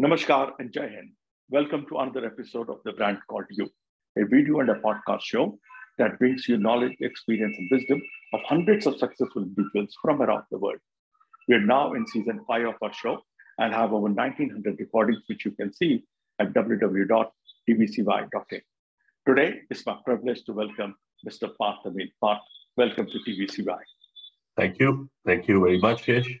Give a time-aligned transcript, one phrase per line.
[0.00, 1.12] Namaskar and Jai Hind.
[1.50, 3.68] Welcome to another episode of The Brand Called You,
[4.16, 5.58] a video and a podcast show
[5.98, 8.00] that brings you knowledge, experience, and wisdom
[8.32, 10.78] of hundreds of successful individuals from around the world.
[11.46, 13.20] We are now in season five of our show
[13.58, 16.02] and have over 1900 recordings, which you can see
[16.38, 18.60] at www.tbcy.in.
[19.28, 20.96] Today, it's my privilege to welcome
[21.28, 21.54] Mr.
[21.58, 22.10] Parth Amin.
[22.18, 22.40] Parth,
[22.78, 23.78] welcome to TBCY.
[24.56, 25.10] Thank you.
[25.26, 26.40] Thank you very much, Shesh.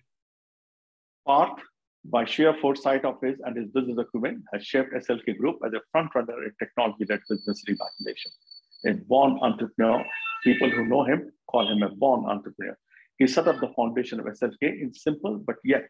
[1.26, 1.60] Parth
[2.04, 5.80] by sheer foresight of his and his business acumen, has shaped SLK Group as a
[5.94, 8.30] frontrunner in technology-led business reimagination.
[8.86, 10.04] A born entrepreneur,
[10.42, 12.76] people who know him call him a born entrepreneur.
[13.18, 15.86] He set up the foundation of SLK in simple but yet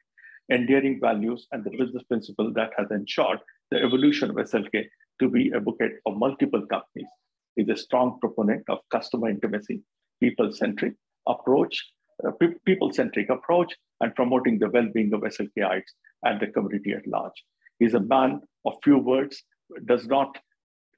[0.51, 3.39] endearing values and the business principle that has ensured
[3.71, 4.85] the evolution of SLK
[5.21, 7.09] to be a bouquet of multiple companies.
[7.57, 9.83] He's a strong proponent of customer intimacy,
[10.21, 10.95] people-centric
[11.27, 11.83] approach,
[12.27, 12.33] uh,
[12.67, 15.93] people-centric approach, and promoting the well-being of SLKites
[16.25, 17.45] and the community at large.
[17.79, 19.43] He's a man of few words,
[19.87, 20.37] does not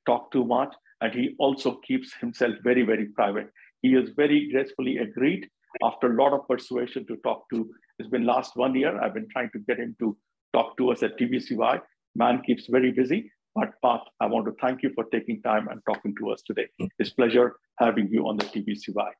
[0.06, 3.48] talk too much, and he also keeps himself very, very private.
[3.82, 5.48] He has very gracefully agreed
[5.82, 7.70] after a lot of persuasion to talk to.
[7.98, 9.00] It's been last one year.
[9.00, 10.16] I've been trying to get him to
[10.54, 11.80] talk to us at TBCY.
[12.16, 15.80] Man keeps very busy, but Parth, I want to thank you for taking time and
[15.86, 16.68] talking to us today.
[16.98, 19.10] It's pleasure having you on the TBCY.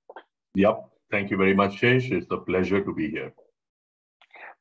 [0.54, 0.84] Yep.
[1.10, 2.10] Thank you very much, Shesh.
[2.10, 3.32] It's a pleasure to be here.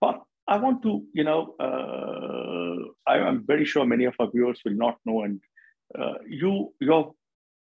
[0.03, 4.59] But I want to, you know, uh, I, am very sure many of our viewers
[4.65, 5.39] will not know, and
[5.97, 7.13] uh, you, your,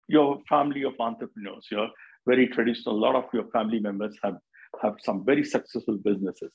[0.08, 1.90] your family of entrepreneurs, you're
[2.28, 2.96] very traditional.
[2.96, 4.38] A lot of your family members have
[4.84, 6.54] have some very successful businesses,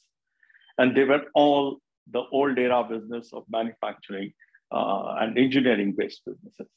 [0.79, 1.79] and they were all
[2.13, 4.33] the old era business of manufacturing
[4.71, 6.69] uh, and engineering-based businesses.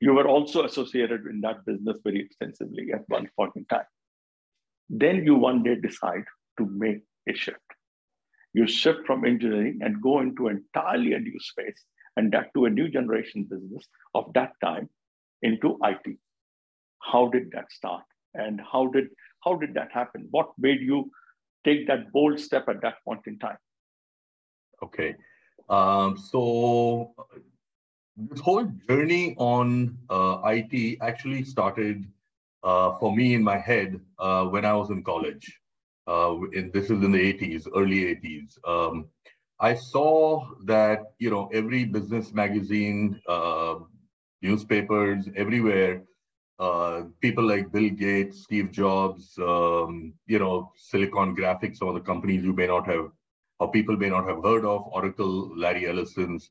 [0.00, 3.90] You were also associated in that business very extensively at one point in time.
[4.88, 6.26] Then you one day decide
[6.58, 7.58] to make a shift
[8.54, 11.84] you shift from engineering and go into entirely a new space
[12.16, 14.88] and that to a new generation business of that time
[15.42, 16.16] into IT.
[17.02, 18.04] How did that start?
[18.34, 19.08] And how did
[19.44, 20.28] how did that happen?
[20.30, 21.10] What made you
[21.64, 23.58] take that bold step at that point in time?
[24.82, 25.16] Okay.
[25.68, 27.12] Um, so
[28.16, 32.06] this whole journey on uh, IT actually started
[32.62, 35.60] uh, for me in my head uh, when I was in college
[36.06, 38.58] uh, in, this is in the 80s, early 80s.
[38.68, 39.06] Um,
[39.60, 43.76] I saw that you know every business magazine, uh,
[44.42, 46.02] newspapers, everywhere,
[46.58, 52.00] uh, people like Bill Gates, Steve Jobs, um, you know Silicon Graphics, some of the
[52.00, 53.10] companies you may not have,
[53.60, 56.50] or people may not have heard of, Oracle, Larry Ellison's.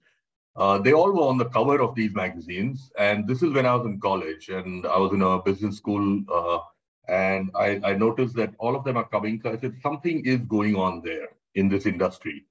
[0.56, 3.76] Uh, they all were on the cover of these magazines, and this is when I
[3.76, 6.60] was in college, and I was in a business school uh,
[7.08, 9.40] and I, I noticed that all of them are coming.
[9.42, 12.46] So I said, something is going on there in this industry.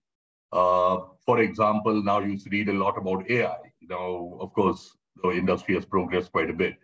[0.53, 3.57] Uh, for example, now you read a lot about AI.
[3.83, 6.77] Now, of course, the industry has progressed quite a bit.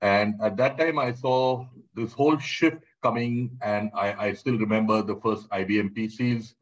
[0.00, 5.02] And at that time, I saw this whole shift coming, and I, I still remember
[5.02, 6.54] the first IBM PCs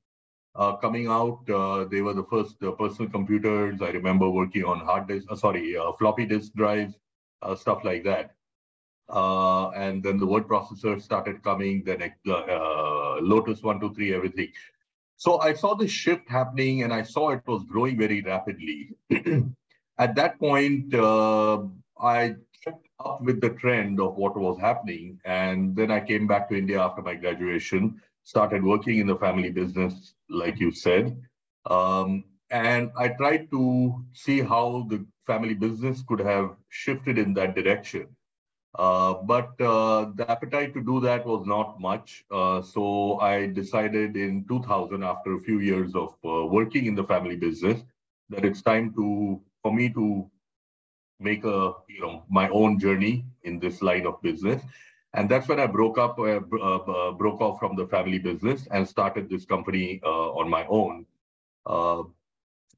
[0.54, 1.48] uh, coming out.
[1.50, 3.82] Uh, they were the first uh, personal computers.
[3.82, 6.94] I remember working on hard disk, uh, sorry, uh, floppy disk drives,
[7.42, 8.35] uh, stuff like that.
[9.08, 14.52] Uh, and then the word processor started coming, then uh, Lotus 123, everything.
[15.16, 18.90] So I saw this shift happening and I saw it was growing very rapidly.
[19.98, 21.62] At that point, uh,
[22.00, 25.20] I kept up with the trend of what was happening.
[25.24, 29.50] And then I came back to India after my graduation, started working in the family
[29.50, 31.16] business, like you said.
[31.70, 37.54] Um, and I tried to see how the family business could have shifted in that
[37.54, 38.15] direction.
[38.78, 42.24] Uh, but uh, the appetite to do that was not much.
[42.30, 47.04] Uh, so I decided in 2000, after a few years of uh, working in the
[47.04, 47.82] family business,
[48.28, 50.30] that it's time to for me to
[51.20, 54.62] make a you know my own journey in this line of business.
[55.14, 56.40] And that's when I broke up, uh,
[57.12, 61.06] broke off from the family business and started this company on my own.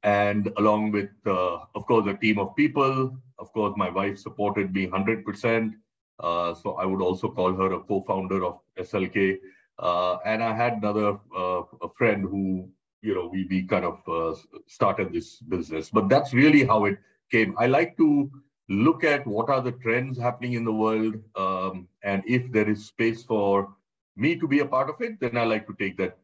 [0.03, 4.87] and along with, of course, a team of people, of course, my wife supported me
[4.87, 5.73] 100%.
[6.19, 9.37] Uh, so I would also call her a co-founder of SLK.
[9.77, 12.69] Uh, and I had another uh, a friend who,
[13.01, 14.37] you know, we, we kind of uh,
[14.67, 15.89] started this business.
[15.89, 16.97] But that's really how it
[17.31, 17.55] came.
[17.57, 18.29] I like to
[18.67, 21.15] look at what are the trends happening in the world.
[21.35, 23.73] Um, and if there is space for
[24.15, 26.17] me to be a part of it, then I like to take that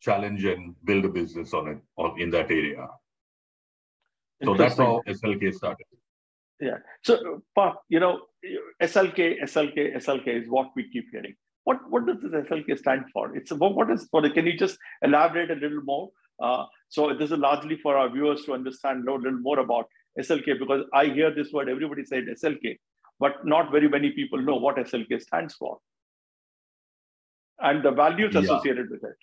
[0.00, 2.88] challenge and build a business on it on, in that area.
[4.44, 5.86] So that's how SLK started.
[6.60, 6.78] Yeah.
[7.04, 8.20] So, Pop, you know,
[8.82, 11.34] SLK, SLK, SLK is what we keep hearing.
[11.64, 13.36] What what does this SLK stand for?
[13.36, 14.28] It's what, what is for?
[14.30, 16.08] Can you just elaborate a little more
[16.46, 16.64] Uh,
[16.94, 19.86] so this is largely for our viewers to understand know a little more about
[20.24, 22.76] SLK because I hear this word, everybody said SLK,
[23.24, 25.78] but not very many people know what SLK stands for
[27.60, 28.40] and the values yeah.
[28.40, 29.16] associated with it.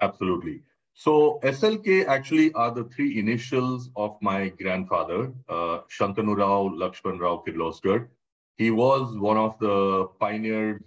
[0.00, 0.62] Absolutely.
[0.94, 7.42] So SLK actually are the three initials of my grandfather, uh, Shantanu Rao Lakshman Rao
[7.46, 8.08] Kirloskar.
[8.56, 10.82] He was one of the pioneers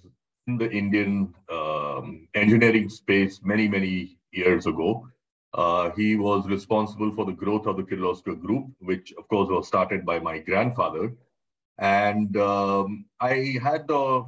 [0.48, 5.08] in the Indian um, engineering space many, many years ago.
[5.54, 9.68] Uh, he was responsible for the growth of the Kirloskar Group, which of course was
[9.68, 11.14] started by my grandfather.
[11.80, 14.26] And um, I had the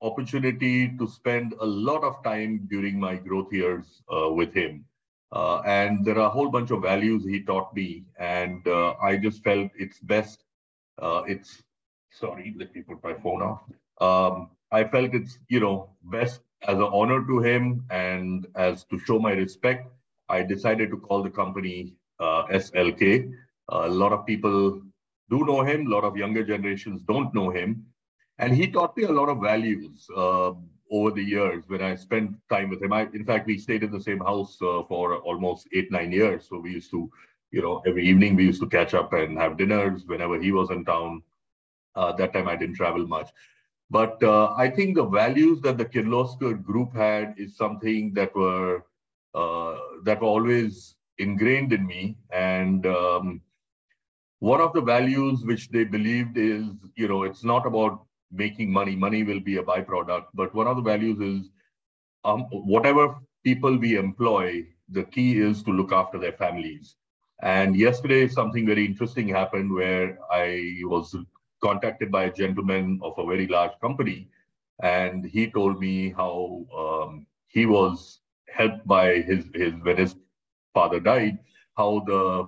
[0.00, 4.84] opportunity to spend a lot of time during my growth years uh, with him.
[5.32, 8.04] Uh, and there are a whole bunch of values he taught me.
[8.18, 10.44] And uh, I just felt it's best.
[11.00, 11.62] Uh, it's,
[12.10, 13.62] sorry, let me put my phone off.
[14.00, 18.98] Um, I felt it's, you know, best as an honor to him and as to
[18.98, 19.88] show my respect,
[20.28, 23.32] I decided to call the company uh, SLK.
[23.68, 24.82] a lot of people
[25.30, 25.86] do know him.
[25.86, 27.86] A lot of younger generations don't know him.
[28.38, 30.52] And he taught me a lot of values uh,
[30.92, 32.92] over the years when I spent time with him.
[32.92, 36.46] I, in fact, we stayed in the same house uh, for almost eight, nine years.
[36.48, 37.10] So we used to,
[37.50, 40.70] you know, every evening we used to catch up and have dinners whenever he was
[40.70, 41.22] in town.
[41.96, 43.30] Uh, that time I didn't travel much.
[43.90, 48.84] But uh, I think the values that the Kirloskar group had is something that were
[49.34, 52.16] uh, that were always ingrained in me.
[52.30, 53.42] And um,
[54.40, 56.64] one of the values which they believed is,
[56.96, 58.96] you know, it's not about making money.
[58.96, 60.26] Money will be a byproduct.
[60.34, 61.50] But one of the values is
[62.24, 66.96] um, whatever people we employ, the key is to look after their families.
[67.42, 71.16] And yesterday, something very interesting happened where I was
[71.62, 74.28] contacted by a gentleman of a very large company,
[74.80, 80.14] and he told me how um, he was helped by his, his when his
[80.72, 81.38] father died,
[81.76, 82.46] how the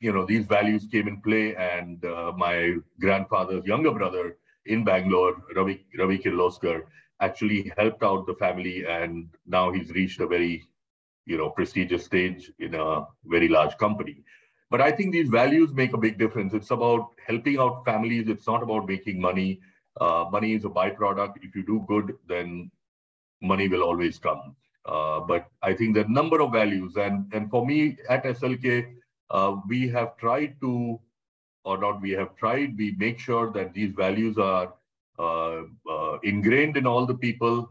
[0.00, 4.36] you know these values came in play, and uh, my grandfather's younger brother
[4.66, 6.82] in Bangalore, Ravi, Ravi Kirloskar,
[7.20, 10.64] actually helped out the family, and now he's reached a very,
[11.24, 14.22] you know, prestigious stage in a very large company.
[14.70, 16.52] But I think these values make a big difference.
[16.52, 18.28] It's about helping out families.
[18.28, 19.60] It's not about making money.
[20.00, 21.34] Uh, money is a byproduct.
[21.42, 22.70] If you do good, then
[23.40, 24.56] money will always come.
[24.84, 28.94] Uh, but I think the number of values, and and for me at SLK,
[29.30, 31.00] uh, we have tried to
[31.66, 34.72] or not we have tried, we make sure that these values are
[35.18, 37.68] uh, uh, ingrained in all the people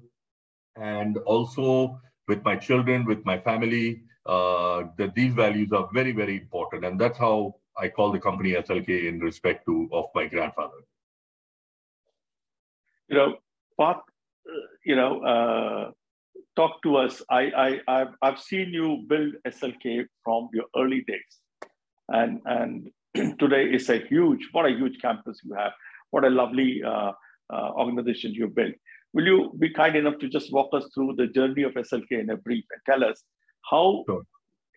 [0.75, 6.35] and also with my children, with my family, uh, that these values are very, very
[6.35, 6.83] important.
[6.83, 10.81] And that's how I call the company SLK in respect to of my grandfather.
[13.07, 13.37] You know,
[13.77, 15.91] Parth, uh, you know, uh,
[16.57, 17.21] talk to us.
[17.29, 21.39] I, I, I've, I've seen you build SLK from your early days.
[22.09, 22.91] And, and
[23.39, 25.71] today is a huge, what a huge campus you have.
[26.11, 27.11] What a lovely uh,
[27.53, 28.73] uh, organization you built.
[29.13, 32.29] Will you be kind enough to just walk us through the journey of SLK in
[32.29, 33.23] a brief and tell us
[33.69, 34.23] how sure.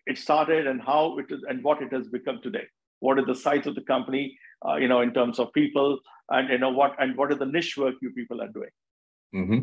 [0.07, 2.63] it started and how it is and what it has become today?
[2.99, 4.37] What is the size of the company,
[4.67, 5.99] uh, you know, in terms of people,
[6.29, 8.69] and you know what and what is the niche work you people are doing?
[9.35, 9.59] Mm-hmm.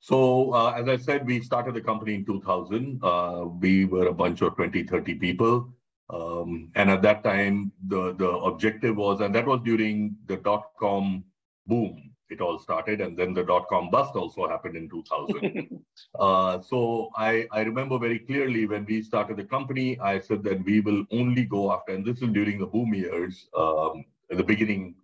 [0.00, 3.00] So, uh, as I said, we started the company in 2000.
[3.02, 5.72] Uh, we were a bunch of 20, 30 people.
[6.12, 10.64] Um, and at that time, the, the objective was, and that was during the dot
[10.78, 11.24] com
[11.66, 13.00] boom, it all started.
[13.00, 15.84] And then the dot com bust also happened in 2000.
[16.18, 20.64] uh, so I, I remember very clearly when we started the company, I said that
[20.64, 24.44] we will only go after, and this is during the boom years, um, at the
[24.44, 24.94] beginning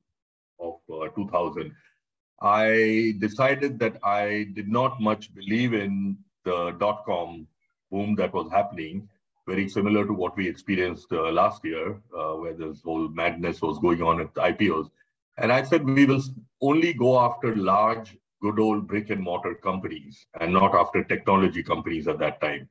[0.58, 1.72] of uh, 2000.
[2.42, 7.46] I decided that I did not much believe in the dot com
[7.90, 9.08] boom that was happening
[9.47, 13.79] very similar to what we experienced uh, last year, uh, where this whole madness was
[13.79, 14.91] going on at IPOs.
[15.38, 16.23] And I said we will
[16.61, 22.09] only go after large, good old brick and mortar companies and not after technology companies
[22.09, 22.69] at that time.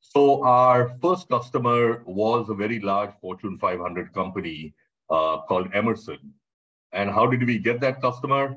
[0.00, 4.74] So our first customer was a very large Fortune 500 company
[5.08, 6.18] uh, called Emerson.
[6.92, 8.56] And how did we get that customer?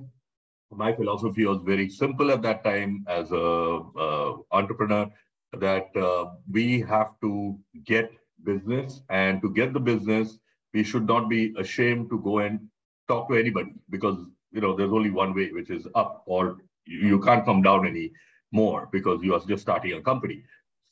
[0.72, 5.10] My philosophy was very simple at that time as a uh, entrepreneur
[5.60, 8.12] that uh, we have to get
[8.44, 10.38] business and to get the business
[10.74, 12.60] we should not be ashamed to go and
[13.08, 14.18] talk to anybody because
[14.52, 18.12] you know there's only one way which is up or you can't come down any
[18.52, 20.44] more because you are just starting a company.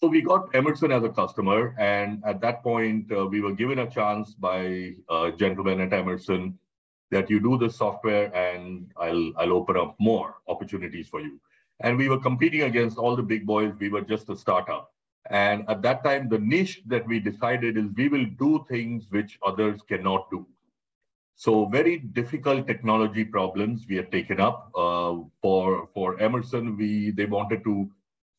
[0.02, 3.80] So we got emerson as a customer and at that point uh, we were given
[3.80, 6.58] a chance by a gentleman at emerson
[7.12, 11.40] that you do the software and i'll i'll open up more opportunities for you
[11.80, 13.74] and we were competing against all the big boys.
[13.80, 14.92] We were just a startup.
[15.30, 19.40] And at that time, the niche that we decided is we will do things which
[19.46, 20.46] others cannot do.
[21.36, 24.72] So very difficult technology problems we had taken up.
[24.76, 27.90] Uh, for for Emerson, we they wanted to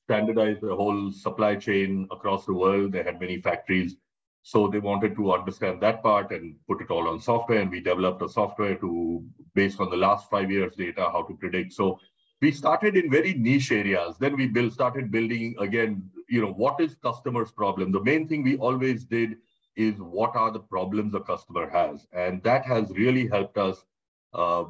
[0.05, 2.93] standardize the whole supply chain across the world.
[2.93, 3.97] They had many factories.
[4.43, 7.61] So they wanted to understand that part and put it all on software.
[7.61, 9.25] And we developed a software to,
[9.55, 11.73] based on the last five years data, how to predict.
[11.73, 11.99] So
[12.45, 14.17] we started in very niche areas.
[14.19, 17.91] Then we build, started building again, you know, what is customer's problem?
[17.91, 19.37] The main thing we always did
[19.77, 22.07] is what are the problems the customer has?
[22.13, 23.87] And that has really helped us
[24.35, 24.65] uh,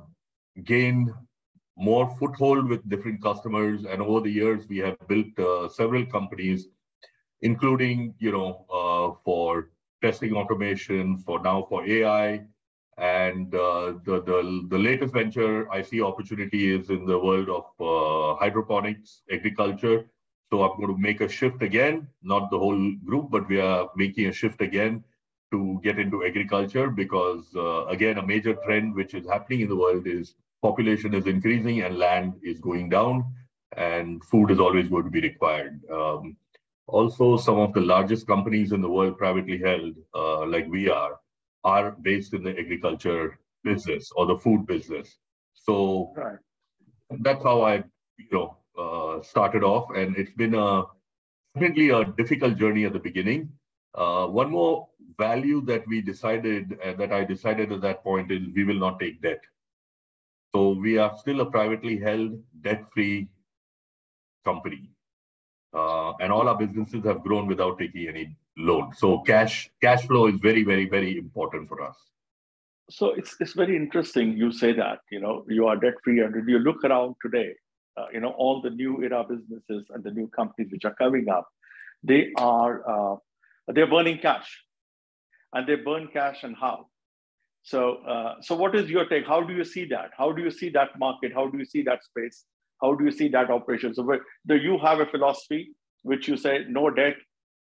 [0.63, 1.13] gain
[1.77, 3.85] more foothold with different customers.
[3.85, 6.69] And over the years, we have built uh, several companies,
[7.43, 8.51] including, you know,
[8.81, 12.47] uh, for testing automation, for now for AI.
[12.97, 17.65] And uh, the, the, the latest venture I see opportunity is in the world of
[17.81, 20.07] uh, hydroponics, agriculture.
[20.51, 23.91] So I'm going to make a shift again, not the whole group, but we are
[23.97, 25.03] making a shift again
[25.51, 29.77] to get into agriculture because, uh, again, a major trend which is happening in the
[29.77, 33.25] world is population is increasing and land is going down
[33.77, 35.81] and food is always going to be required.
[35.91, 36.37] Um,
[36.87, 41.19] also, some of the largest companies in the world, privately held, uh, like we are,
[41.65, 45.17] are based in the agriculture business or the food business.
[45.55, 46.39] So right.
[47.21, 47.77] that's how I,
[48.19, 50.85] you know, uh, started off, and it's been a
[51.55, 53.51] definitely a difficult journey at the beginning.
[53.95, 58.41] Uh, one more value that we decided, uh, that I decided at that point, is
[58.55, 59.41] we will not take debt.
[60.55, 63.29] So we are still a privately held, debt-free
[64.45, 64.91] company.
[65.75, 68.93] Uh, and all our businesses have grown without taking any loan.
[68.97, 71.97] So cash cash flow is very, very, very important for us.
[72.91, 74.99] So it's it's very interesting you say that.
[75.11, 77.55] You know, you are debt free, and you look around today,
[77.97, 81.29] uh, you know, all the new era businesses and the new companies which are coming
[81.29, 81.49] up,
[82.03, 83.17] they are uh,
[83.69, 84.49] they're burning cash,
[85.55, 86.87] and they burn cash and how?
[87.63, 89.27] So, uh, so what is your take?
[89.27, 90.11] How do you see that?
[90.17, 91.33] How do you see that market?
[91.33, 92.45] How do you see that space?
[92.85, 93.95] How do you see that operation?
[93.95, 94.07] So,
[94.47, 95.73] do you have a philosophy
[96.03, 97.17] which you say no debt,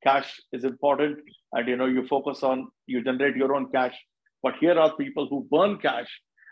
[0.04, 1.18] cash is important,
[1.52, 3.96] and you know you focus on you generate your own cash.
[4.42, 6.10] But here are people who burn cash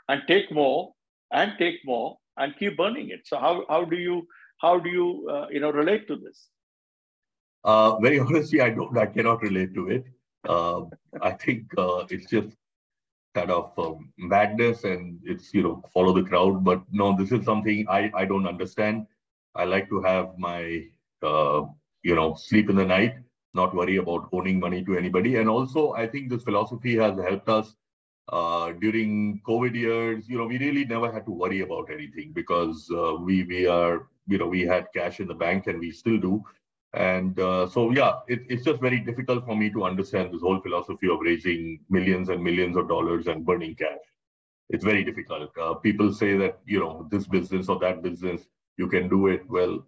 [0.09, 0.93] and take more
[1.31, 3.27] and take more and keep burning it.
[3.27, 4.27] So, how how do you
[4.63, 6.49] how do you uh, you know relate to this?
[7.65, 8.97] Uh, very honestly, I don't.
[8.97, 10.05] I cannot relate to it.
[10.49, 10.83] Uh,
[11.21, 12.57] I think uh, it's just
[13.35, 16.65] kind of um, madness and it's you know follow the crowd.
[16.65, 19.07] But no this is something i i don't understand.
[19.55, 20.85] I like to have my
[21.23, 21.63] uh,
[22.03, 23.15] you know sleep in the night
[23.55, 25.37] not worry about owning money to anybody.
[25.37, 27.75] And also i think this philosophy has helped us
[28.33, 30.29] uh, during covid years.
[30.29, 34.09] You know we really never had to worry about anything because uh, we we are
[34.27, 36.43] you know we had cash in the bank and we still do
[36.95, 40.61] and uh, so, yeah, it, it's just very difficult for me to understand this whole
[40.61, 43.99] philosophy of raising millions and millions of dollars and burning cash.
[44.71, 45.51] It's very difficult.
[45.59, 48.43] Uh, people say that, you know, this business or that business,
[48.77, 49.43] you can do it.
[49.49, 49.87] Well,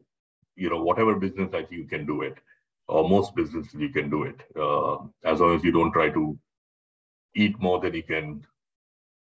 [0.57, 2.39] you know, whatever business that you can do it,
[2.89, 6.39] or most businesses you can do it, uh, as long as you don't try to
[7.35, 8.45] eat more than you can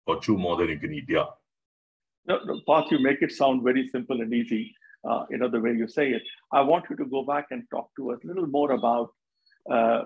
[0.07, 1.05] or chew more than you can eat.
[1.09, 1.27] Yeah.
[2.27, 4.75] No, no, you make it sound very simple and easy
[5.09, 6.23] uh, you know, the way you say it.
[6.53, 9.11] I want you to go back and talk to us a little more about
[9.71, 10.05] uh,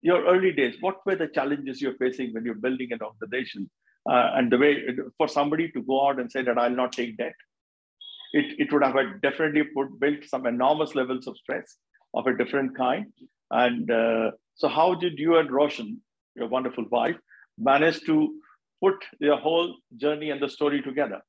[0.00, 0.76] your early days.
[0.80, 3.70] What were the challenges you're facing when you're building an organization?
[4.08, 4.82] Uh, and the way
[5.16, 7.34] for somebody to go out and say that I'll not take debt,
[8.32, 11.76] it, it would have definitely put, built some enormous levels of stress
[12.14, 13.06] of a different kind.
[13.50, 16.00] And uh, so, how did you and Roshan,
[16.34, 17.16] your wonderful wife,
[17.58, 18.34] manage to
[18.82, 21.20] put your whole journey and the story together?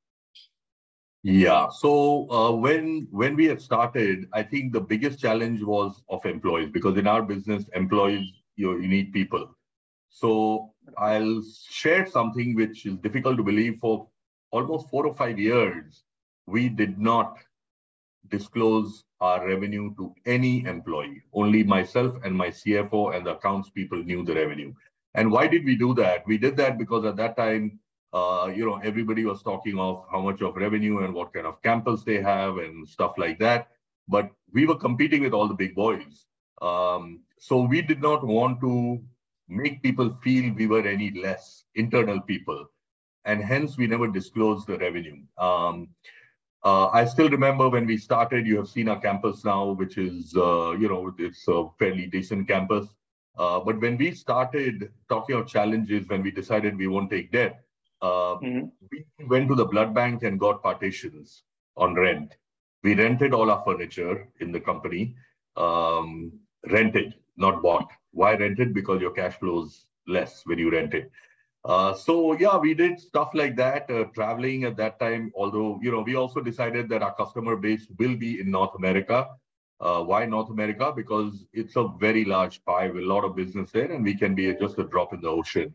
[1.23, 1.69] Yeah.
[1.69, 6.69] So uh, when when we had started, I think the biggest challenge was of employees
[6.69, 9.55] because in our business, employees you you need people.
[10.09, 13.79] So I'll share something which is difficult to believe.
[13.79, 14.07] For
[14.51, 16.03] almost four or five years,
[16.45, 17.37] we did not
[18.27, 21.23] disclose our revenue to any employee.
[21.33, 24.73] Only myself and my CFO and the accounts people knew the revenue.
[25.15, 26.27] And why did we do that?
[26.27, 27.79] We did that because at that time
[28.13, 31.61] uh, you know, everybody was talking of how much of revenue and what kind of
[31.63, 33.69] campus they have and stuff like that.
[34.07, 36.27] But we were competing with all the big boys.
[36.61, 39.01] Um, so we did not want to
[39.49, 42.65] make people feel we were any less internal people.
[43.25, 45.21] And hence we never disclosed the revenue.
[45.37, 45.89] Um,
[46.63, 50.35] uh, I still remember when we started, you have seen our campus now, which is,
[50.37, 52.87] uh, you know, it's a fairly decent campus.
[53.37, 57.62] Uh, but when we started talking of challenges, when we decided we won't take debt,
[58.03, 58.65] uh, mm-hmm.
[58.91, 61.43] we went to the blood bank and got partitions
[61.77, 62.35] on rent.
[62.83, 65.15] We rented all our furniture in the company.
[65.55, 66.33] Um,
[66.69, 67.89] rented, not bought.
[68.11, 68.73] Why rented?
[68.73, 71.09] Because your cash flows less when you rent it.
[71.63, 75.31] Uh, so yeah, we did stuff like that, uh, traveling at that time.
[75.33, 79.29] Although you know, we also decided that our customer base will be in North America.
[79.79, 80.91] Uh, why North America?
[80.93, 84.35] Because it's a very large pie with a lot of business there, and we can
[84.35, 85.73] be just a drop in the ocean.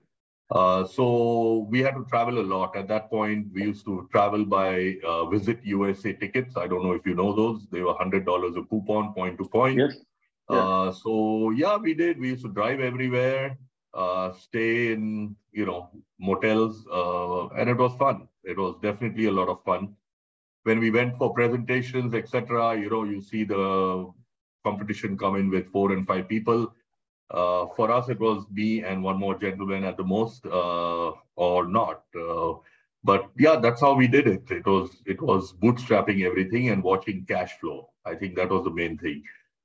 [0.51, 2.75] Uh, so we had to travel a lot.
[2.77, 6.57] At that point, we used to travel by uh, Visit USA tickets.
[6.57, 7.67] I don't know if you know those.
[7.71, 9.79] They were hundred dollars a coupon, point to point.
[9.79, 9.97] Yes.
[10.51, 10.57] Yeah.
[10.57, 12.19] Uh, so yeah, we did.
[12.19, 13.59] We used to drive everywhere
[13.95, 18.29] uh, stay in you know motels, uh, and it was fun.
[18.45, 19.95] It was definitely a lot of fun.
[20.65, 24.11] When we went for presentations, etc., you know, you see the
[24.65, 26.75] competition come in with four and five people.
[27.31, 31.67] Uh, for us, it was me and one more gentleman at the most, uh, or
[31.67, 32.03] not.
[32.19, 32.55] Uh,
[33.05, 34.51] but yeah, that's how we did it.
[34.51, 37.91] It was it was bootstrapping everything and watching cash flow.
[38.05, 39.23] I think that was the main thing.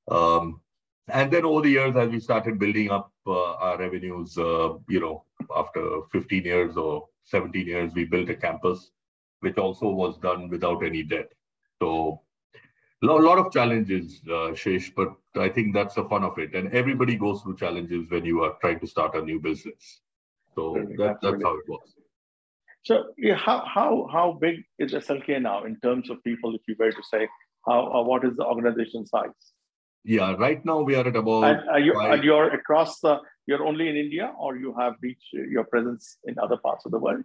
[0.10, 0.62] Um,
[1.10, 5.00] and then over the years, as we started building up uh, our revenues, uh, you
[5.00, 8.92] know, after 15 years or 17 years, we built a campus,
[9.40, 11.32] which also was done without any debt.
[11.82, 12.22] So
[13.12, 16.56] a lot of challenges, uh, Shesh, but I think that's the fun of it.
[16.56, 20.02] And everybody goes through challenges when you are trying to start a new business.
[20.56, 21.96] So that, that's how it was.
[22.84, 26.76] So yeah, how, how, how big is SLK now in terms of people, if you
[26.78, 27.28] were to say,
[27.66, 29.32] how, what is the organization size?
[30.04, 31.44] Yeah, right now we are at about.
[31.46, 33.20] And are you and you're across the.
[33.46, 37.00] You're only in India, or you have reached your presence in other parts of the
[37.00, 37.24] world?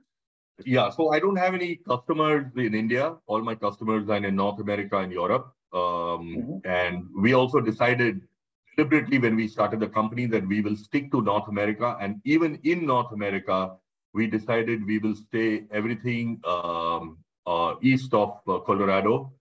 [0.64, 3.16] Yeah, so I don't have any customers in India.
[3.26, 5.52] All my customers are in North America and Europe.
[5.73, 6.69] Um, mm-hmm.
[6.69, 8.21] And we also decided
[8.77, 11.97] deliberately when we started the company that we will stick to North America.
[12.01, 13.73] And even in North America,
[14.15, 19.33] we decided we will stay everything um, uh, east of uh, Colorado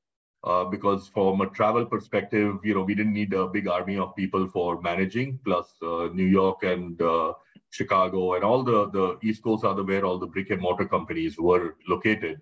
[0.44, 4.16] uh, because from a travel perspective, you know, we didn't need a big army of
[4.16, 5.40] people for managing.
[5.44, 7.34] Plus, uh, New York and uh,
[7.70, 10.88] Chicago and all the the East Coast are the where all the brick and mortar
[10.88, 12.42] companies were located,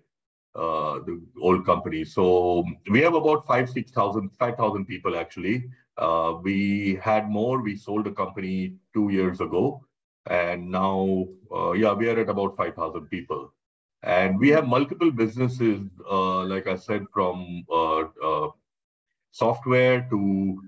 [0.56, 2.04] uh, the old company.
[2.04, 5.70] So we have about five, six thousand, five thousand people actually.
[5.96, 7.62] Uh, we had more.
[7.62, 9.84] We sold the company two years ago,
[10.26, 11.26] and now,
[11.76, 13.52] yeah, we are at about five thousand people.
[14.02, 18.48] And we have multiple businesses, uh, like I said, from uh, uh,
[19.30, 20.62] software to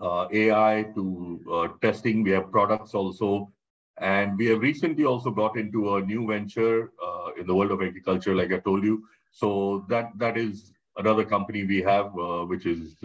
[0.00, 2.22] uh, AI to uh, testing.
[2.22, 3.52] We have products also.
[3.98, 7.82] And we have recently also got into a new venture uh, in the world of
[7.82, 9.04] agriculture, like I told you.
[9.30, 12.12] So that that is another company we have,
[12.48, 12.96] which is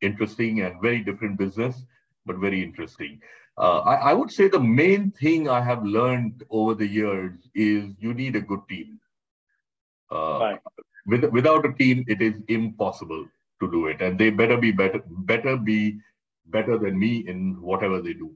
[0.00, 1.84] interesting and very different business,
[2.26, 3.20] but very interesting.
[3.58, 7.92] Uh, I, I, would say the main thing I have learned over the years is
[7.98, 8.98] you need a good team.
[10.10, 10.58] Uh, right.
[11.06, 13.26] with, without a team, it is impossible
[13.60, 15.98] to do it, and they better be better, better be
[16.46, 18.32] better than me in whatever they do.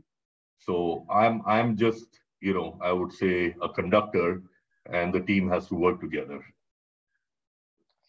[0.64, 2.06] So I'm I'm just
[2.40, 4.42] you know I would say a conductor,
[4.90, 6.44] and the team has to work together.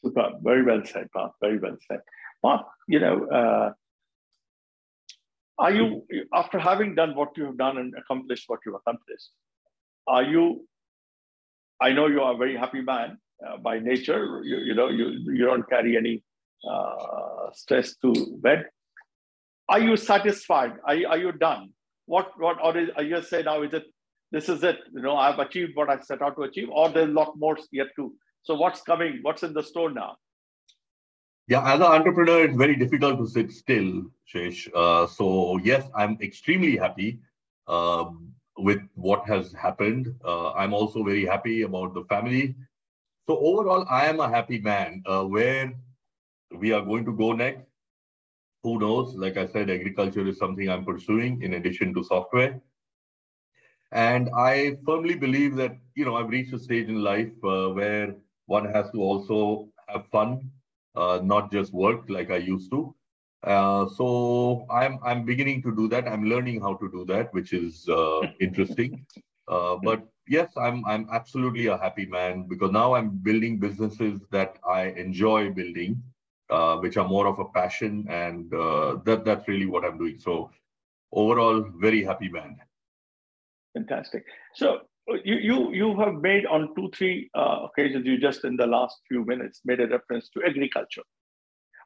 [0.04, 1.34] Super, very well said, Mark.
[1.41, 2.02] Very well said,
[2.44, 2.65] Mark.
[2.88, 3.26] You know.
[3.28, 3.74] Uh,
[5.58, 9.30] are you, after having done what you have done and accomplished what you've accomplished,
[10.06, 10.68] are you,
[11.82, 15.08] I know you are a very happy man uh, by nature, you, you know, you,
[15.34, 16.24] you don't carry any
[16.70, 18.65] uh, stress to bed.
[19.70, 20.74] Are you satisfied?
[20.86, 21.70] Are, are you done?
[22.06, 23.86] What, what, or is, are you say now, is it,
[24.32, 27.10] this is it, you know, I've achieved what I set out to achieve, or there's
[27.10, 28.13] a lot more yet to.
[28.44, 29.20] So what's coming?
[29.22, 30.18] What's in the store now?
[31.48, 34.68] Yeah, as an entrepreneur, it's very difficult to sit still, Shesh.
[34.76, 37.20] Uh, so yes, I'm extremely happy
[37.68, 38.06] uh,
[38.58, 40.13] with what has happened.
[40.24, 42.56] Uh, I'm also very happy about the family.
[43.28, 45.04] So overall, I am a happy man.
[45.06, 45.74] Uh, where
[46.56, 47.64] we are going to go next,
[48.65, 49.15] who knows?
[49.15, 52.62] Like I said, agriculture is something I'm pursuing in addition to software.
[53.91, 58.15] And I firmly believe that you know I've reached a stage in life uh, where
[58.47, 60.49] one has to also have fun
[60.95, 62.95] uh, not just work like I used to.
[63.43, 66.08] Uh, so I'm I'm beginning to do that.
[66.08, 69.06] I'm learning how to do that, which is uh, interesting.
[69.47, 74.58] Uh, but yes, I'm I'm absolutely a happy man because now I'm building businesses that
[74.67, 76.01] I enjoy building,
[76.49, 80.19] uh, which are more of a passion, and uh, that that's really what I'm doing.
[80.19, 80.51] So
[81.12, 82.58] overall, very happy man.
[83.73, 84.25] Fantastic.
[84.53, 84.81] So
[85.23, 89.01] you you you have made on two three uh, occasions you just in the last
[89.08, 91.03] few minutes made a reference to agriculture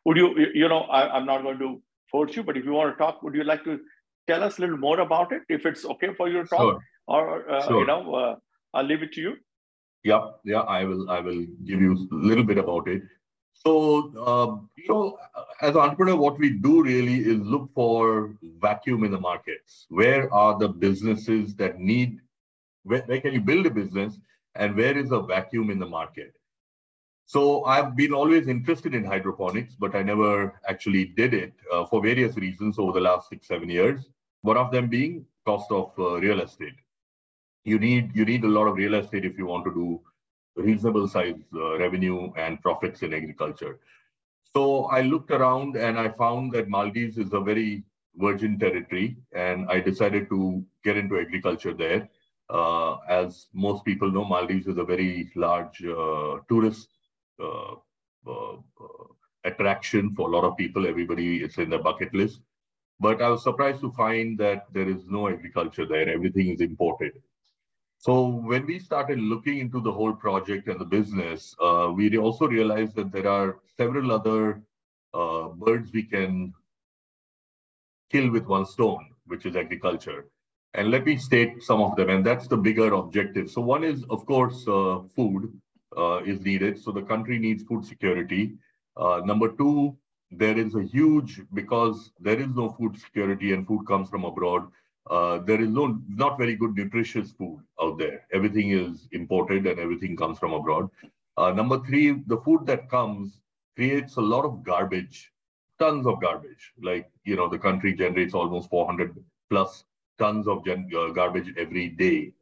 [0.06, 2.94] would you you know I, i'm not going to force you but if you want
[2.94, 3.80] to talk would you like to
[4.28, 6.80] tell us a little more about it if it's okay for you to talk sure.
[7.08, 7.80] or uh, sure.
[7.82, 8.36] you know uh,
[8.74, 9.36] i'll leave it to you
[10.04, 13.02] yeah yeah i will i will give you a little bit about it
[13.66, 15.18] so uh, you know
[15.62, 19.86] as an entrepreneur, what we do really is look for vacuum in the markets.
[19.90, 22.20] Where are the businesses that need,
[22.84, 24.18] where, where can you build a business
[24.56, 26.34] and where is a vacuum in the market?
[27.26, 32.02] So I've been always interested in hydroponics, but I never actually did it uh, for
[32.02, 34.10] various reasons over the last six, seven years.
[34.42, 36.74] One of them being cost of uh, real estate.
[37.66, 40.02] You need you need a lot of real estate if you want to do
[40.62, 43.80] reasonable size uh, revenue and profits in agriculture.
[44.56, 47.84] So I looked around and I found that Maldives is a very
[48.16, 52.10] virgin territory, and I decided to get into agriculture there.
[52.50, 56.90] Uh, as most people know, Maldives is a very large uh, tourist
[57.40, 57.76] uh,
[58.28, 59.06] uh, uh,
[59.46, 60.88] attraction for a lot of people.
[60.88, 62.42] Everybody is in the bucket list.
[63.00, 66.10] But I was surprised to find that there is no agriculture there.
[66.10, 67.14] Everything is imported.
[68.02, 72.48] So when we started looking into the whole project and the business, uh, we also
[72.48, 74.62] realized that there are several other
[75.14, 76.54] uh, birds we can
[78.10, 80.28] kill with one stone, which is agriculture.
[80.76, 83.52] And let me state some of them, and that's the bigger objective.
[83.52, 85.52] So one is, of course, uh, food
[85.98, 86.82] uh, is needed.
[86.82, 88.54] So the country needs food security.
[88.96, 89.98] Uh, number two,
[90.32, 94.68] there is a huge, because there is no food security and food comes from abroad,
[95.10, 98.26] uh, there is no not very good nutritious food out there.
[98.32, 100.90] Everything is imported and everything comes from abroad.
[101.38, 103.42] Uh, number three, the food that comes
[103.76, 105.32] creates a lot of garbage,
[105.80, 106.74] tons of garbage.
[106.82, 109.16] Like you know, the country generates almost 400
[109.50, 109.86] plus
[110.18, 112.34] tons of gen- uh, garbage every day.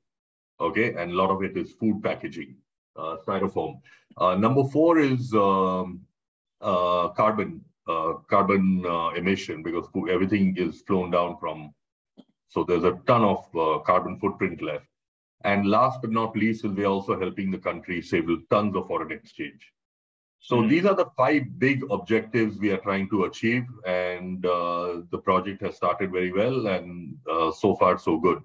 [0.59, 2.55] Okay, and a lot of it is food packaging,
[2.95, 3.79] uh, styrofoam.
[4.17, 6.01] Uh, number four is um,
[6.61, 7.61] carbon
[8.29, 8.83] carbon
[9.15, 11.73] emission because everything is flown down from
[12.49, 14.85] so there's a ton of uh, carbon footprint left.
[15.43, 19.11] And last but not least, is we're also helping the country save tons of foreign
[19.11, 19.71] exchange.
[20.39, 20.69] So mm-hmm.
[20.69, 25.61] these are the five big objectives we are trying to achieve, and uh, the project
[25.61, 28.41] has started very well, and uh, so far so good.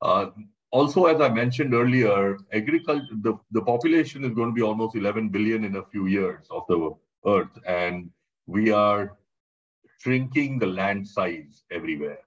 [0.00, 0.26] Uh,
[0.70, 5.30] also, as I mentioned earlier, agriculture the, the population is going to be almost 11
[5.30, 6.94] billion in a few years of the
[7.26, 8.10] earth, and
[8.46, 9.16] we are
[9.98, 12.20] shrinking the land size everywhere.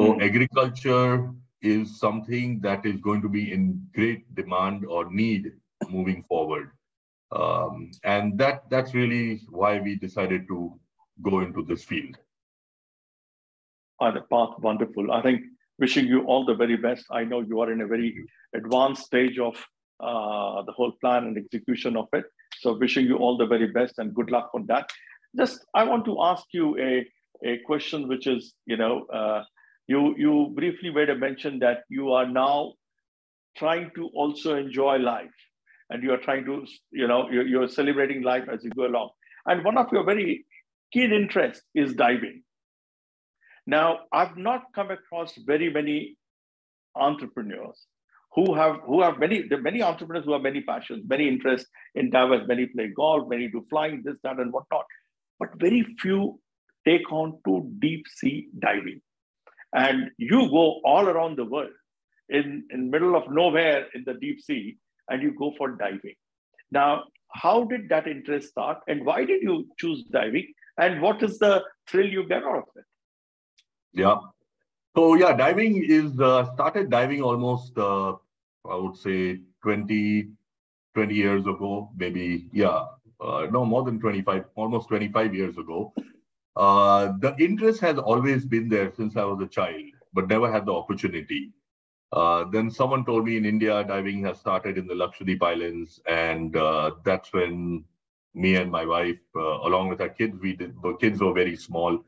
[0.00, 0.22] So mm.
[0.22, 5.52] agriculture is something that is going to be in great demand or need
[5.90, 6.70] moving forward.
[7.32, 10.72] Um, and that that's really why we decided to
[11.20, 12.16] go into this field.
[14.00, 15.12] Uh, the Parth, wonderful.
[15.12, 15.42] I think
[15.78, 17.04] wishing you all the very best.
[17.10, 19.54] I know you are in a very advanced stage of
[20.00, 22.24] uh, the whole plan and execution of it.
[22.60, 24.88] So wishing you all the very best and good luck on that.
[25.36, 27.06] Just, I want to ask you a,
[27.44, 29.44] a question, which is, you know, uh,
[29.90, 32.74] you, you briefly made a mention that you are now
[33.56, 35.38] trying to also enjoy life
[35.90, 39.10] and you are trying to, you know, you're, you're celebrating life as you go along.
[39.46, 40.44] And one of your very
[40.92, 42.44] keen interests is diving.
[43.66, 46.16] Now, I've not come across very many
[46.94, 47.84] entrepreneurs
[48.36, 51.68] who have who have many there are many entrepreneurs who have many passions, many interests
[51.96, 54.84] in divers, many play golf, many do flying, this, that, and whatnot.
[55.40, 56.38] But very few
[56.86, 59.00] take on to deep sea diving
[59.74, 61.70] and you go all around the world
[62.28, 64.76] in in middle of nowhere in the deep sea
[65.08, 66.14] and you go for diving.
[66.70, 70.52] Now how did that interest start and why did you choose diving?
[70.78, 72.84] And what is the thrill you get out of it?
[73.92, 74.16] Yeah.
[74.96, 78.14] So yeah diving is uh, started diving almost uh,
[78.68, 80.28] i would say 20
[80.94, 82.84] 20 years ago maybe yeah
[83.20, 85.92] uh, no more than 25 almost 25 years ago
[86.56, 90.66] uh, the interest has always been there since I was a child, but never had
[90.66, 91.52] the opportunity.
[92.12, 96.56] Uh, then someone told me in India, diving has started in the Lakshadweep Islands, and
[96.56, 97.84] uh, that's when
[98.34, 100.74] me and my wife, uh, along with our kids, we did.
[100.82, 102.04] The kids were very small.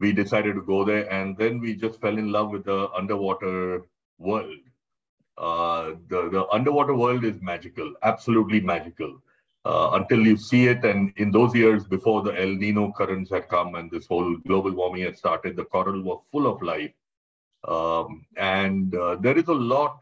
[0.00, 3.82] We decided to go there, and then we just fell in love with the underwater
[4.18, 4.58] world.
[5.38, 9.20] Uh, the the underwater world is magical, absolutely magical
[9.64, 10.84] uh, until you see it.
[10.84, 14.72] And in those years before the El Nino currents had come and this whole global
[14.72, 16.92] warming had started, the coral were full of life.
[17.66, 19.98] Um, and uh, there is a lot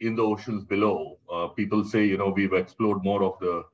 [0.00, 1.18] in the oceans below.
[1.32, 3.64] Uh, people say, you know, we've explored more of the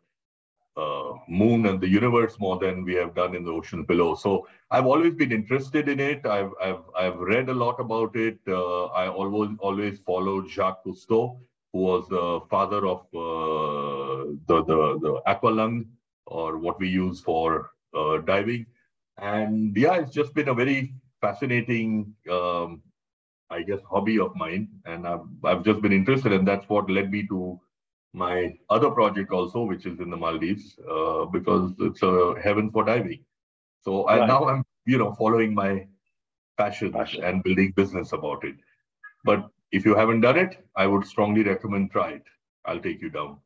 [0.76, 4.14] uh, moon and the universe more than we have done in the oceans below.
[4.14, 6.24] So I've always been interested in it.
[6.24, 8.38] I've I've, I've read a lot about it.
[8.46, 11.40] Uh, I always always followed Jacques Cousteau
[11.72, 15.86] who was the father of uh, the, the, the aqualung
[16.26, 18.66] or what we use for uh, diving.
[19.18, 22.82] And yeah, it's just been a very fascinating, um,
[23.50, 24.68] I guess, hobby of mine.
[24.84, 27.60] And I've, I've just been interested, and that's what led me to
[28.12, 32.84] my other project also, which is in the Maldives, uh, because it's a heaven for
[32.84, 33.24] diving.
[33.82, 35.86] So I, now I'm, you know, following my
[36.58, 38.56] passion, passion and building business about it.
[39.24, 42.24] But if you haven't done it, I would strongly recommend try it.
[42.64, 43.38] I'll take you down.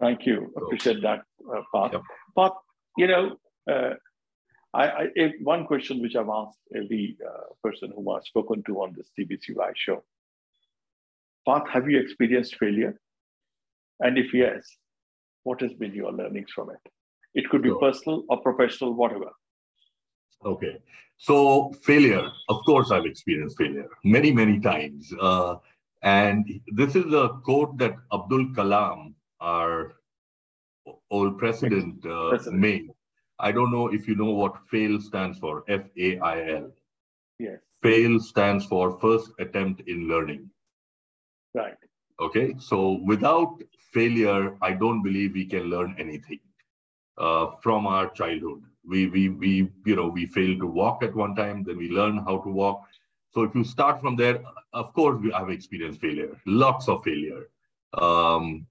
[0.00, 0.50] Thank you.
[0.54, 1.22] So, Appreciate that,
[1.54, 1.92] uh, Parth.
[1.92, 2.02] Yep.
[2.34, 2.52] Parth,
[2.96, 3.36] you know,
[3.70, 3.94] uh,
[4.72, 4.84] I,
[5.16, 9.10] I one question which I've asked every uh, person whom I've spoken to on this
[9.18, 10.02] TBCY show.
[11.44, 12.98] Parth, have you experienced failure?
[14.00, 14.64] And if yes,
[15.42, 16.92] what has been your learnings from it?
[17.34, 17.80] It could be sure.
[17.80, 19.30] personal or professional, whatever.
[20.44, 20.78] Okay.
[21.16, 25.12] So, failure, of course, I've experienced failure many, many times.
[25.20, 25.56] Uh,
[26.02, 29.96] and this is a quote that Abdul Kalam, our
[31.10, 32.88] old president, uh, president, made.
[33.38, 36.72] I don't know if you know what FAIL stands for F A I L.
[37.38, 37.58] Yes.
[37.82, 40.50] FAIL stands for first attempt in learning.
[41.54, 41.76] Right.
[42.18, 42.54] Okay.
[42.58, 46.40] So, without failure, I don't believe we can learn anything
[47.18, 48.62] uh, from our childhood.
[48.86, 52.18] We, we, we, you know, we fail to walk at one time, then we learn
[52.18, 52.82] how to walk.
[53.32, 57.48] So if you start from there, of course, we have experienced failure, lots of failure.
[57.94, 58.66] Um,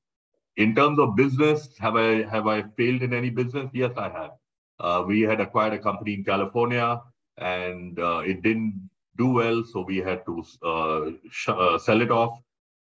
[0.58, 3.70] in terms of business, have I have I failed in any business?
[3.74, 4.32] Yes, I have.
[4.80, 7.02] Uh, we had acquired a company in California,
[7.38, 12.40] and uh, it didn't do well, so we had to uh, uh sell it off.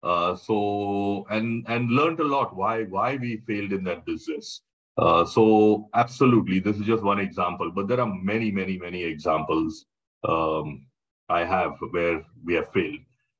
[0.03, 4.61] Uh, so and and learned a lot why why we failed in that business.
[4.97, 9.85] Uh, so absolutely, this is just one example, but there are many, many, many examples
[10.27, 10.85] um,
[11.29, 12.99] I have where we have failed.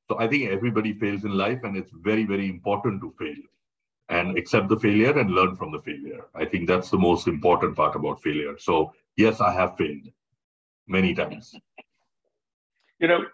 [0.10, 3.42] So I think everybody fails in life, and it's very, very important to fail
[4.10, 6.26] and accept the failure and learn from the failure.
[6.36, 8.58] I think that's the most important part about failure.
[8.58, 10.08] So yes, I have failed
[10.88, 11.56] many times.
[13.00, 13.26] You know,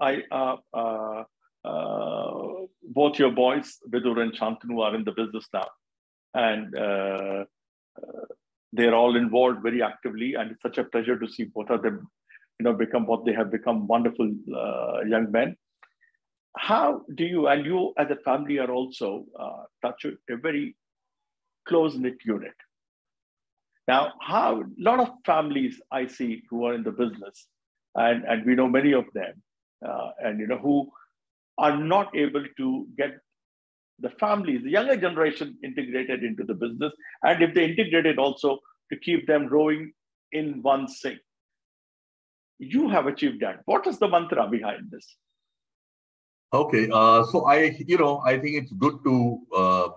[0.00, 1.24] I uh, uh,
[1.64, 5.68] uh, both your boys, Vidur and Shantanu, are in the business now,
[6.34, 7.44] and uh,
[8.72, 12.08] they're all involved very actively, and it's such a pleasure to see both of them,
[12.58, 15.56] you know, become what they have become wonderful uh, young men.
[16.56, 20.76] How do you and you as a family are also uh, touch a very
[21.66, 22.54] close knit unit?
[23.86, 27.46] Now, how a lot of families I see who are in the business,
[27.94, 29.42] and and we know many of them,
[29.86, 30.90] uh, and you know who
[31.56, 33.18] are not able to get
[34.00, 38.58] the families, the younger generation integrated into the business, and if they integrated also
[38.92, 39.92] to keep them rowing
[40.32, 41.18] in one sync.
[42.58, 43.60] You have achieved that.
[43.66, 45.16] What is the mantra behind this?
[46.52, 49.88] Okay, uh, so I, you know, I think it's good to uh,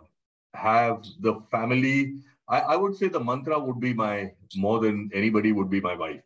[0.53, 2.15] have the family.
[2.49, 5.95] I, I, would say the mantra would be my more than anybody would be my
[5.95, 6.23] wife,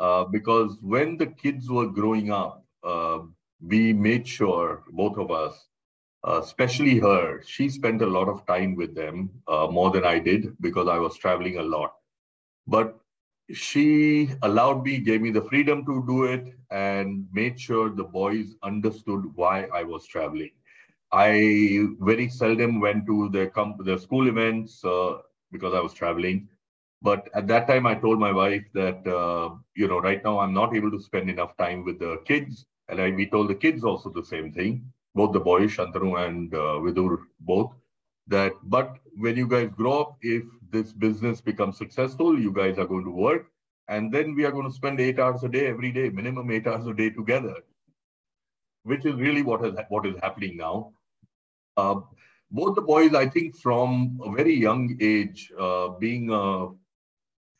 [0.00, 3.18] uh, because when the kids were growing up, uh,
[3.60, 5.66] we made sure both of us
[6.26, 10.18] uh, especially her, she spent a lot of time with them, uh, more than I
[10.18, 11.94] did because I was traveling a lot.
[12.66, 12.98] But
[13.52, 18.54] she allowed me, gave me the freedom to do it, and made sure the boys
[18.62, 20.50] understood why I was traveling.
[21.12, 25.18] I very seldom went to the, comp- the school events uh,
[25.52, 26.48] because I was traveling.
[27.02, 30.54] But at that time, I told my wife that, uh, you know, right now I'm
[30.54, 32.66] not able to spend enough time with the kids.
[32.88, 36.54] And I, we told the kids also the same thing both the boys, Shantanu and
[36.54, 37.72] uh, Vidur, both,
[38.28, 42.86] that but when you guys grow up, if this business becomes successful, you guys are
[42.86, 43.46] going to work,
[43.88, 46.66] and then we are going to spend eight hours a day every day, minimum eight
[46.66, 47.56] hours a day together,
[48.84, 50.92] which is really what is what is happening now.
[51.76, 52.00] Uh,
[52.52, 56.68] both the boys, I think, from a very young age, uh, being a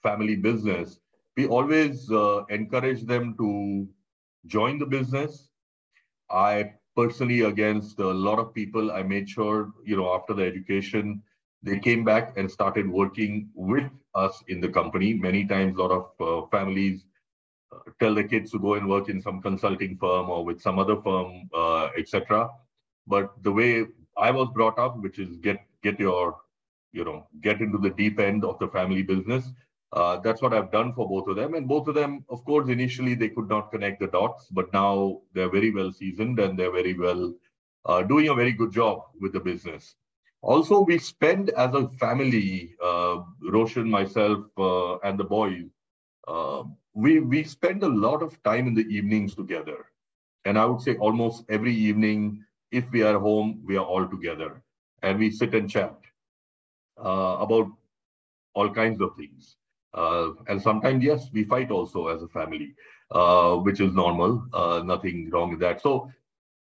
[0.02, 0.98] family business,
[1.36, 3.88] we always uh, encourage them to
[4.46, 5.48] join the business.
[6.30, 8.92] I personally against a lot of people.
[8.92, 11.22] I made sure, you know, after the education,
[11.62, 15.14] they came back and started working with us in the company.
[15.14, 17.04] Many times, a lot of uh, families
[17.72, 20.78] uh, tell their kids to go and work in some consulting firm or with some
[20.78, 22.50] other firm, uh, etc.
[23.06, 23.86] But the way
[24.16, 26.36] I was brought up, which is get get your,
[26.92, 29.44] you know, get into the deep end of the family business.
[29.92, 31.55] Uh, that's what I've done for both of them.
[31.55, 35.20] And both of them, of course, initially they could not connect the dots, but now
[35.35, 37.35] they're very well seasoned and they're very well
[37.87, 39.96] uh, doing a very good job with the business.
[40.42, 45.64] Also, we spend as a family, uh, Roshan, myself, uh, and the boys,
[46.29, 46.62] uh,
[46.94, 49.87] we, we spend a lot of time in the evenings together.
[50.44, 54.62] And I would say almost every evening, if we are home, we are all together
[55.03, 55.94] and we sit and chat
[57.05, 57.68] uh, about
[58.55, 59.57] all kinds of things.
[59.92, 62.74] Uh, and sometimes, yes, we fight also as a family,
[63.11, 64.46] uh, which is normal.
[64.53, 65.81] Uh, nothing wrong with that.
[65.83, 66.11] So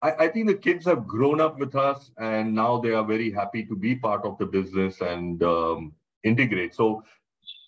[0.03, 3.31] I, I, think the kids have grown up with us and now they are very
[3.31, 6.75] happy to be part of the business and um, integrate.
[6.75, 7.03] So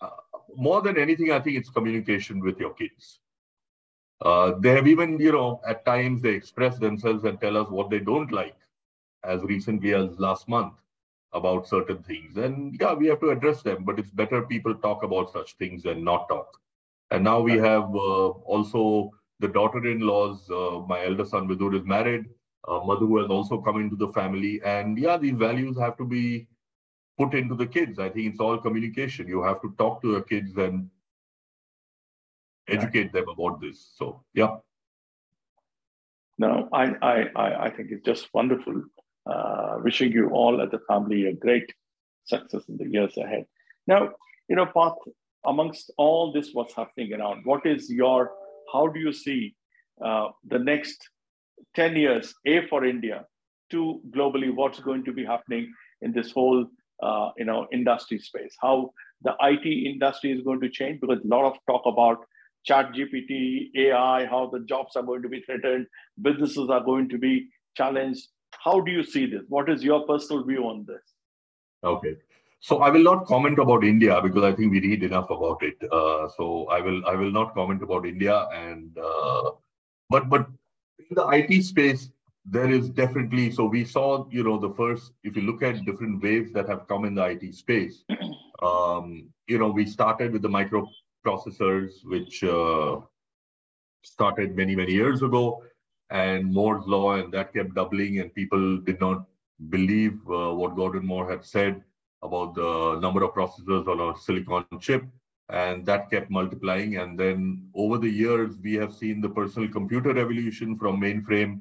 [0.02, 0.10] uh,
[0.54, 3.20] more than anything, I think it's communication with your kids.
[4.20, 7.90] Uh, they have even, you know, at times they express themselves and tell us what
[7.90, 8.56] they don't like,
[9.24, 10.74] as recently as last month
[11.36, 12.36] about certain things.
[12.36, 15.82] And yeah, we have to address them, but it's better people talk about such things
[15.82, 16.48] than not talk.
[17.10, 20.50] And now we have uh, also the daughter-in-laws.
[20.50, 22.26] Uh, my elder son Vidur is married.
[22.66, 24.60] Uh, Madhu has also come into the family.
[24.64, 26.48] And yeah, these values have to be
[27.18, 27.98] put into the kids.
[27.98, 29.28] I think it's all communication.
[29.28, 30.90] You have to talk to your kids and
[32.68, 33.92] educate them about this.
[33.96, 34.56] So yeah.
[36.38, 38.82] No, I I I think it's just wonderful.
[39.26, 41.72] Uh, wishing you all as a family a great
[42.24, 43.44] success in the years ahead.
[43.86, 44.10] Now,
[44.48, 44.98] you know, Parth,
[45.44, 48.30] amongst all this what's happening around, what is your
[48.72, 49.54] how do you see
[50.04, 51.08] uh, the next
[51.74, 53.24] 10 years, A for India,
[53.70, 56.66] two globally, what's going to be happening in this whole
[57.02, 58.54] uh, you know industry space?
[58.60, 62.18] How the IT industry is going to change because a lot of talk about
[62.68, 65.86] ChatGPT, AI, how the jobs are going to be threatened,
[66.20, 68.28] businesses are going to be challenged.
[68.62, 69.42] How do you see this?
[69.48, 71.02] What is your personal view on this?
[71.84, 72.16] Okay.
[72.60, 75.76] So I will not comment about India because I think we read enough about it.
[75.92, 79.50] Uh, so I will I will not comment about India and uh,
[80.10, 80.46] but but
[80.98, 82.10] in the IT space
[82.44, 86.22] there is definitely so we saw you know the first if you look at different
[86.22, 88.04] waves that have come in the IT space
[88.62, 93.00] um, you know we started with the microprocessors which uh,
[94.02, 95.62] started many many years ago
[96.10, 99.24] and Moore's law and that kept doubling and people did not
[99.70, 101.82] believe uh, what Gordon Moore had said
[102.22, 105.04] about the number of processors on a silicon chip
[105.48, 106.96] and that kept multiplying.
[106.96, 111.60] And then over the years we have seen the personal computer revolution from mainframe.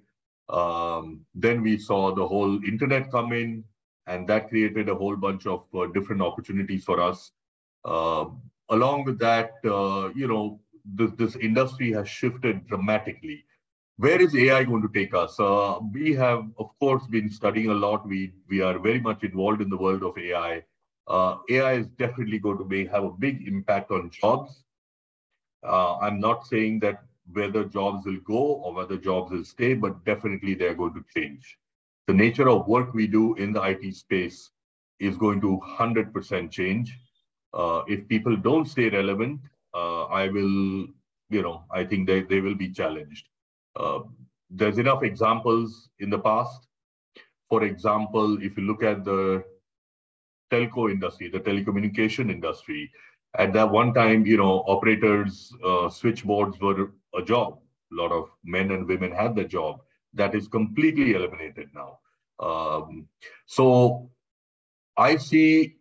[0.49, 3.63] Um, then we saw the whole internet come in
[4.08, 7.31] and that created a whole bunch of uh, different opportunities for us.
[7.84, 8.25] Uh,
[8.69, 10.60] along with that uh, you know
[10.93, 13.45] this, this industry has shifted dramatically
[13.97, 15.39] where is AI going to take us?
[15.39, 18.08] Uh, we have, of course, been studying a lot.
[18.08, 20.63] We we are very much involved in the world of AI.
[21.08, 24.63] Uh, AI is definitely going to be, have a big impact on jobs.
[25.63, 30.03] Uh, I'm not saying that whether jobs will go or whether jobs will stay, but
[30.05, 31.58] definitely they're going to change.
[32.08, 34.51] The nature of work we do in the IT space
[34.99, 36.97] is going to 100% change.
[37.53, 39.39] Uh, if people don't stay relevant,
[39.73, 40.88] uh, I will,
[41.29, 43.27] you know, I think they, they will be challenged.
[43.75, 43.99] Uh,
[44.49, 46.67] there's enough examples in the past.
[47.49, 49.43] For example, if you look at the
[50.51, 52.91] telco industry, the telecommunication industry,
[53.38, 57.59] at that one time, you know, operators, uh, switchboards were a job.
[57.91, 59.81] A lot of men and women had the job.
[60.13, 61.99] That is completely eliminated now.
[62.39, 63.07] Um,
[63.45, 64.09] so
[64.97, 65.75] I see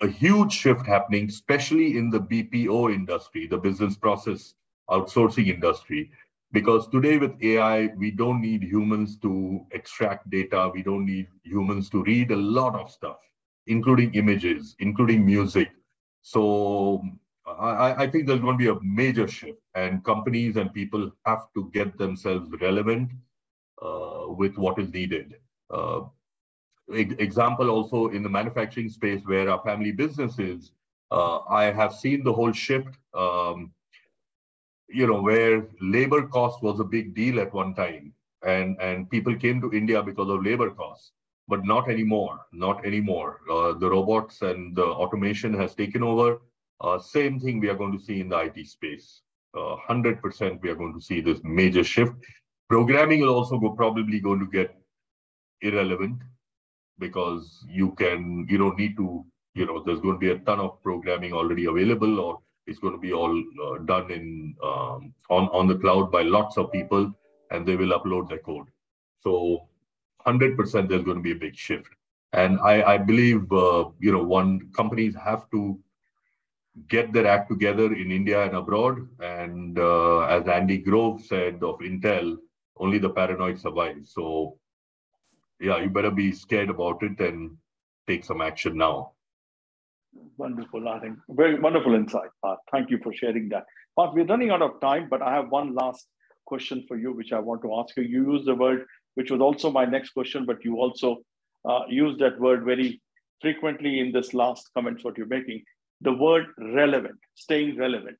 [0.00, 4.54] a huge shift happening, especially in the BPO industry, the business process
[4.90, 6.10] outsourcing industry,
[6.52, 10.70] because today with AI, we don't need humans to extract data.
[10.72, 13.18] We don't need humans to read a lot of stuff,
[13.66, 15.70] including images, including music.
[16.22, 17.02] So
[17.46, 21.46] I, I think there's going to be a major shift, and companies and people have
[21.54, 23.10] to get themselves relevant
[23.82, 25.34] uh, with what is needed.
[25.70, 26.02] Uh,
[26.90, 30.72] example also in the manufacturing space where our family business is,
[31.10, 32.96] uh, I have seen the whole shift.
[33.14, 33.72] Um,
[34.88, 38.12] you know, where labor cost was a big deal at one time,
[38.44, 41.12] and and people came to India because of labor costs,
[41.46, 42.40] but not anymore.
[42.52, 43.40] Not anymore.
[43.50, 46.40] Uh, the robots and the automation has taken over.
[46.80, 49.22] Uh, same thing we are going to see in the IT space.
[49.54, 52.12] Uh, 100% we are going to see this major shift.
[52.68, 54.76] Programming will also go probably going to get
[55.62, 56.18] irrelevant
[56.98, 59.24] because you can you don't need to
[59.54, 62.94] you know there's going to be a ton of programming already available or it's going
[62.94, 63.34] to be all
[63.66, 67.12] uh, done in um, on on the cloud by lots of people,
[67.50, 68.66] and they will upload their code.
[69.22, 69.66] So,
[70.20, 71.88] hundred percent, there's going to be a big shift.
[72.34, 75.78] And I, I believe uh, you know one companies have to
[76.88, 79.08] get their act together in India and abroad.
[79.20, 82.36] And uh, as Andy Grove said of Intel,
[82.76, 83.96] only the paranoid survive.
[84.04, 84.58] So,
[85.60, 87.56] yeah, you better be scared about it and
[88.06, 89.12] take some action now.
[90.36, 91.18] Wonderful, I think.
[91.28, 92.60] Very wonderful insight, Parth.
[92.72, 93.64] Thank you for sharing that.
[93.96, 96.06] Parth, we're running out of time, but I have one last
[96.46, 98.04] question for you, which I want to ask you.
[98.04, 101.18] You use the word, which was also my next question, but you also
[101.68, 103.00] uh, used that word very
[103.40, 105.62] frequently in this last comments what you're making.
[106.00, 108.16] The word relevant, staying relevant.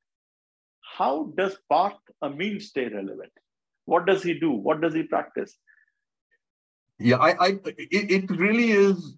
[0.97, 3.31] How does Parth Amin stay relevant?
[3.85, 4.51] What does he do?
[4.51, 5.55] What does he practice?
[6.99, 9.15] Yeah, I, I it, it really is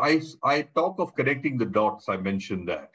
[0.00, 2.90] I, I talk of connecting the dots, I mentioned that.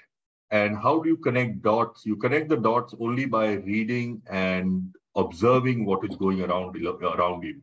[0.51, 2.05] And how do you connect dots?
[2.05, 7.61] You connect the dots only by reading and observing what is going around around you.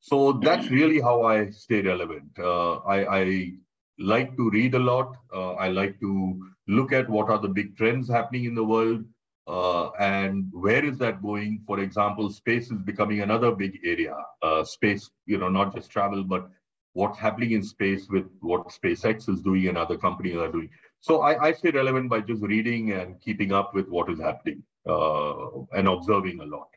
[0.00, 2.30] So that's really how I stay relevant.
[2.38, 3.52] Uh, I, I,
[3.98, 5.16] like to read a lot.
[5.34, 9.02] Uh, I like to look at what are the big trends happening in the world
[9.46, 11.62] uh, and where is that going.
[11.66, 14.14] For example, space is becoming another big area.
[14.42, 16.50] Uh, space, you know, not just travel, but
[16.96, 20.70] what's happening in space with what SpaceX is doing and other companies are doing.
[21.00, 24.62] So I, I stay relevant by just reading and keeping up with what is happening
[24.88, 25.34] uh,
[25.72, 26.68] and observing a lot.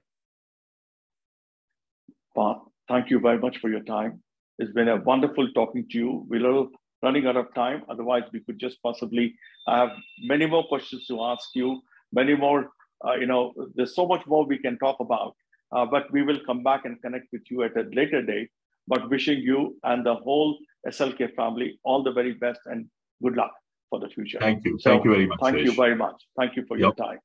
[2.35, 2.59] Parth,
[2.89, 4.21] thank you very much for your time.
[4.59, 6.25] It's been a wonderful talking to you.
[6.27, 6.67] We're
[7.01, 7.83] running out of time.
[7.89, 9.33] Otherwise, we could just possibly
[9.67, 9.91] I have
[10.33, 12.71] many more questions to ask you, many more,
[13.05, 15.35] uh, you know, there's so much more we can talk about.
[15.71, 18.49] Uh, but we will come back and connect with you at a later date.
[18.89, 22.87] But wishing you and the whole SLK family all the very best and
[23.23, 23.53] good luck
[23.89, 24.39] for the future.
[24.39, 24.77] Thank you.
[24.79, 25.39] So, thank you very much.
[25.41, 26.15] Thank you very much.
[26.37, 26.83] Thank you for yep.
[26.83, 27.19] your time.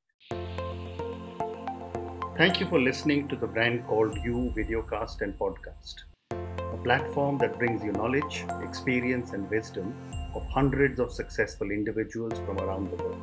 [2.37, 7.57] Thank you for listening to the brand called You Videocast and Podcast, a platform that
[7.57, 9.95] brings you knowledge, experience, and wisdom
[10.35, 13.21] of hundreds of successful individuals from around the world.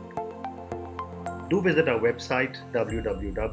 [1.51, 3.53] Do visit our website www.tbcy.in